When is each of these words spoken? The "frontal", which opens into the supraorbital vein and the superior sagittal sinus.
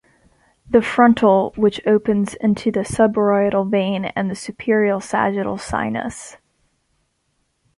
The 0.67 0.81
"frontal", 0.81 1.53
which 1.55 1.79
opens 1.85 2.33
into 2.33 2.71
the 2.71 2.79
supraorbital 2.79 3.69
vein 3.69 4.05
and 4.05 4.31
the 4.31 4.35
superior 4.35 4.99
sagittal 4.99 5.59
sinus. 5.59 6.37